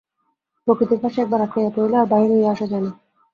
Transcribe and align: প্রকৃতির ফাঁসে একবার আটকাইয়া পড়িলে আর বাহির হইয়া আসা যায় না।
প্রকৃতির 0.67 0.99
ফাঁসে 1.01 1.19
একবার 1.21 1.39
আটকাইয়া 1.41 1.71
পড়িলে 1.75 1.97
আর 1.97 2.07
বাহির 2.07 2.29
হইয়া 2.33 2.51
আসা 2.53 2.65
যায় 2.71 2.83
না। 2.85 2.91